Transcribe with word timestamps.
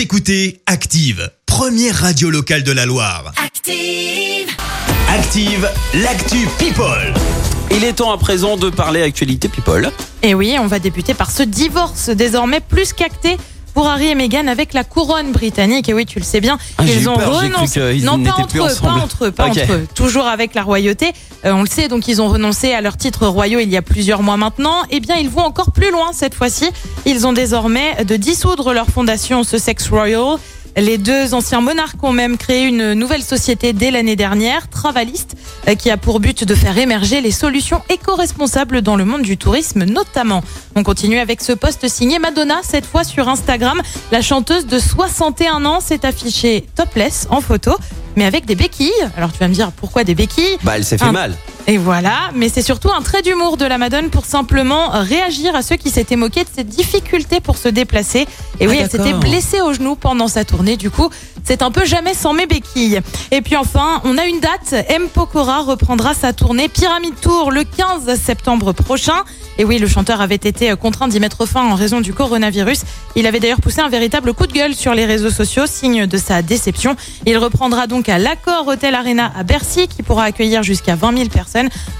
Vous 0.00 0.04
écoutez 0.04 0.62
Active, 0.64 1.30
première 1.44 1.94
radio 1.94 2.30
locale 2.30 2.62
de 2.62 2.72
la 2.72 2.86
Loire. 2.86 3.34
Active. 3.36 4.48
Active, 5.10 5.68
l'actu 5.92 6.38
People. 6.58 7.12
Il 7.70 7.84
est 7.84 7.92
temps 7.92 8.10
à 8.10 8.16
présent 8.16 8.56
de 8.56 8.70
parler 8.70 9.02
actualité 9.02 9.50
people. 9.50 9.92
Et 10.22 10.32
oui, 10.32 10.56
on 10.58 10.66
va 10.66 10.78
débuter 10.78 11.12
par 11.12 11.30
ce 11.30 11.42
divorce 11.42 12.08
désormais 12.08 12.60
plus 12.60 12.94
qu'acté 12.94 13.36
pour 13.80 13.88
Harry 13.88 14.08
et 14.08 14.14
Meghan 14.14 14.46
avec 14.46 14.74
la 14.74 14.84
couronne 14.84 15.32
britannique. 15.32 15.88
Et 15.88 15.94
oui, 15.94 16.04
tu 16.04 16.18
le 16.18 16.24
sais 16.26 16.42
bien, 16.42 16.58
Ah, 16.76 16.82
ils 16.84 17.08
ont 17.08 17.16
peur, 17.16 17.40
renoncé. 17.40 17.80
Non, 18.02 18.22
pas 18.22 18.34
entre 18.36 18.58
eux, 18.58 18.76
pas 18.78 18.90
entre 18.90 19.24
eux, 19.24 19.30
pas 19.30 19.46
entre 19.46 19.72
eux. 19.72 19.86
Toujours 19.94 20.26
avec 20.26 20.52
la 20.54 20.62
royauté. 20.62 21.12
Euh, 21.46 21.52
on 21.52 21.62
le 21.62 21.66
sait, 21.66 21.88
donc 21.88 22.06
ils 22.06 22.20
ont 22.20 22.28
renoncé 22.28 22.74
à 22.74 22.82
leurs 22.82 22.98
titres 22.98 23.26
royaux 23.26 23.58
il 23.58 23.70
y 23.70 23.78
a 23.78 23.80
plusieurs 23.82 24.22
mois 24.22 24.36
maintenant. 24.36 24.82
Eh 24.90 25.00
bien, 25.00 25.16
ils 25.16 25.30
vont 25.30 25.44
encore 25.44 25.72
plus 25.72 25.90
loin 25.90 26.10
cette 26.12 26.34
fois-ci. 26.34 26.68
Ils 27.06 27.26
ont 27.26 27.32
désormais 27.32 28.04
de 28.04 28.16
dissoudre 28.16 28.74
leur 28.74 28.88
fondation 28.88 29.44
Sussex 29.44 29.88
Royal. 29.88 30.36
Les 30.76 30.98
deux 30.98 31.34
anciens 31.34 31.60
monarques 31.60 32.02
ont 32.02 32.12
même 32.12 32.36
créé 32.38 32.64
une 32.66 32.94
nouvelle 32.94 33.22
société 33.22 33.72
dès 33.72 33.90
l'année 33.90 34.16
dernière, 34.16 34.68
Travaliste, 34.68 35.34
euh, 35.68 35.74
qui 35.74 35.90
a 35.90 35.96
pour 35.96 36.20
but 36.20 36.44
de 36.44 36.54
faire 36.54 36.78
émerger 36.78 37.20
les 37.20 37.32
solutions 37.32 37.82
éco-responsables 37.90 38.80
dans 38.80 38.96
le 38.96 39.04
monde 39.04 39.22
du 39.22 39.36
tourisme 39.36 39.84
notamment. 39.84 40.42
On 40.76 40.82
continue 40.82 41.18
avec 41.18 41.40
ce 41.42 41.52
post 41.52 41.86
signé 41.88 42.18
Madonna, 42.18 42.60
cette 42.62 42.86
fois 42.86 43.04
sur 43.04 43.28
Instagram. 43.28 43.80
La 44.12 44.22
chanteuse 44.22 44.66
de 44.66 44.78
61 44.78 45.64
ans 45.66 45.80
s'est 45.80 46.06
affichée 46.06 46.66
topless 46.76 47.26
en 47.30 47.40
photo, 47.40 47.72
mais 48.16 48.24
avec 48.24 48.46
des 48.46 48.54
béquilles. 48.54 48.90
Alors 49.16 49.32
tu 49.32 49.38
vas 49.38 49.48
me 49.48 49.54
dire 49.54 49.72
pourquoi 49.72 50.04
des 50.04 50.14
béquilles? 50.14 50.56
Bah, 50.62 50.74
elle 50.76 50.84
s'est 50.84 50.98
fait 50.98 51.04
Un- 51.04 51.12
mal. 51.12 51.34
Et 51.66 51.78
voilà, 51.78 52.30
mais 52.34 52.48
c'est 52.48 52.62
surtout 52.62 52.90
un 52.90 53.02
trait 53.02 53.22
d'humour 53.22 53.56
de 53.56 53.64
la 53.64 53.78
Madone 53.78 54.10
pour 54.10 54.24
simplement 54.24 54.88
réagir 54.90 55.54
à 55.54 55.62
ceux 55.62 55.76
qui 55.76 55.90
s'étaient 55.90 56.16
moqués 56.16 56.44
de 56.44 56.48
ses 56.54 56.64
difficultés 56.64 57.40
pour 57.40 57.56
se 57.56 57.68
déplacer. 57.68 58.26
Et 58.58 58.66
oui, 58.66 58.76
Ah, 58.78 58.82
elle 58.84 58.90
s'était 58.90 59.12
blessée 59.12 59.60
au 59.60 59.72
genou 59.72 59.94
pendant 59.94 60.26
sa 60.28 60.44
tournée, 60.44 60.76
du 60.76 60.90
coup, 60.90 61.10
c'est 61.44 61.62
un 61.62 61.70
peu 61.70 61.84
jamais 61.84 62.14
sans 62.14 62.32
mes 62.32 62.46
béquilles. 62.46 63.00
Et 63.30 63.40
puis 63.40 63.56
enfin, 63.56 64.00
on 64.04 64.18
a 64.18 64.24
une 64.26 64.40
date, 64.40 64.84
M. 64.88 65.08
Pokora 65.12 65.60
reprendra 65.60 66.14
sa 66.14 66.32
tournée 66.32 66.68
Pyramide 66.68 67.18
Tour 67.20 67.50
le 67.50 67.64
15 67.64 68.14
septembre 68.20 68.72
prochain. 68.72 69.24
Et 69.58 69.64
oui, 69.64 69.78
le 69.78 69.86
chanteur 69.86 70.20
avait 70.20 70.36
été 70.36 70.74
contraint 70.76 71.08
d'y 71.08 71.20
mettre 71.20 71.46
fin 71.46 71.62
en 71.62 71.74
raison 71.74 72.00
du 72.00 72.14
coronavirus. 72.14 72.80
Il 73.14 73.26
avait 73.26 73.40
d'ailleurs 73.40 73.60
poussé 73.60 73.80
un 73.80 73.88
véritable 73.88 74.32
coup 74.32 74.46
de 74.46 74.52
gueule 74.52 74.74
sur 74.74 74.94
les 74.94 75.04
réseaux 75.04 75.30
sociaux, 75.30 75.66
signe 75.66 76.06
de 76.06 76.16
sa 76.16 76.40
déception. 76.42 76.96
Il 77.26 77.36
reprendra 77.36 77.86
donc 77.86 78.08
à 78.08 78.18
l'Accord 78.18 78.66
Hotel 78.68 78.94
Arena 78.94 79.30
à 79.36 79.42
Bercy, 79.42 79.86
qui 79.88 80.02
pourra 80.02 80.24
accueillir 80.24 80.62
jusqu'à 80.62 80.94
20 80.94 81.16
000 81.16 81.28
personnes. 81.28 81.49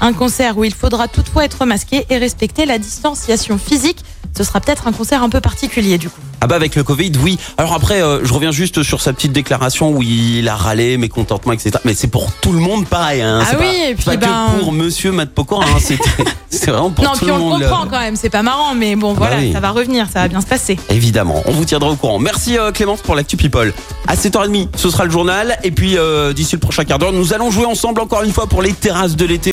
Un 0.00 0.12
concert 0.12 0.58
où 0.58 0.64
il 0.64 0.74
faudra 0.74 1.08
toutefois 1.08 1.44
être 1.44 1.64
masqué 1.66 2.06
et 2.10 2.18
respecter 2.18 2.66
la 2.66 2.78
distanciation 2.78 3.58
physique. 3.58 4.04
Ce 4.36 4.44
sera 4.44 4.60
peut-être 4.60 4.86
un 4.86 4.92
concert 4.92 5.22
un 5.22 5.28
peu 5.28 5.40
particulier 5.40 5.98
du 5.98 6.08
coup. 6.08 6.20
Ah 6.40 6.46
bah 6.46 6.54
avec 6.56 6.76
le 6.76 6.84
Covid, 6.84 7.12
oui. 7.22 7.38
Alors 7.56 7.72
après, 7.72 8.02
euh, 8.02 8.20
je 8.22 8.32
reviens 8.32 8.50
juste 8.50 8.82
sur 8.82 9.00
sa 9.00 9.14
petite 9.14 9.32
déclaration 9.32 9.90
où 9.90 10.02
il 10.02 10.46
a 10.48 10.54
râlé, 10.54 10.98
mécontentement, 10.98 11.52
etc. 11.52 11.70
Mais 11.84 11.94
c'est 11.94 12.08
pour 12.08 12.30
tout 12.42 12.52
le 12.52 12.58
monde 12.58 12.86
pareil. 12.86 13.22
Hein. 13.22 13.40
Ah 13.42 13.56
oui, 13.58 13.64
pas, 13.66 13.88
et 13.90 13.94
puis 13.94 14.04
pas 14.04 14.16
ben- 14.16 14.46
que 14.54 14.60
pour 14.60 14.72
Monsieur 14.72 15.12
Matt 15.12 15.30
Pokora. 15.30 15.64
Hein. 15.64 15.78
C'est 16.50 16.70
vraiment 16.70 16.90
pour 16.90 17.04
non, 17.04 17.12
tout 17.12 17.18
puis 17.18 17.26
le 17.26 17.32
on 17.32 17.38
monde. 17.38 17.60
le 17.60 17.64
là. 17.64 17.70
comprend 17.70 17.86
quand 17.86 17.98
même, 17.98 18.16
c'est 18.16 18.30
pas 18.30 18.42
marrant, 18.42 18.74
mais 18.74 18.96
bon 18.96 19.12
bah 19.12 19.18
voilà, 19.26 19.36
oui. 19.38 19.52
ça 19.52 19.60
va 19.60 19.70
revenir, 19.70 20.06
ça 20.10 20.20
va 20.20 20.28
bien 20.28 20.40
se 20.40 20.46
passer. 20.46 20.78
Évidemment, 20.88 21.42
on 21.46 21.52
vous 21.52 21.64
tiendra 21.64 21.90
au 21.90 21.96
courant. 21.96 22.18
Merci 22.18 22.56
euh, 22.56 22.70
Clémence 22.72 23.00
pour 23.02 23.14
l'actu 23.14 23.36
People. 23.36 23.72
À 24.06 24.14
7h30, 24.14 24.68
ce 24.76 24.88
sera 24.88 25.04
le 25.04 25.10
journal. 25.10 25.58
Et 25.64 25.70
puis 25.70 25.98
euh, 25.98 26.32
d'ici 26.32 26.54
le 26.54 26.60
prochain 26.60 26.84
quart 26.84 26.98
d'heure, 26.98 27.12
nous 27.12 27.34
allons 27.34 27.50
jouer 27.50 27.66
ensemble 27.66 28.00
encore 28.00 28.22
une 28.22 28.32
fois 28.32 28.46
pour 28.46 28.62
les 28.62 28.72
terrasses 28.72 29.16
de 29.16 29.26
l'été. 29.26 29.52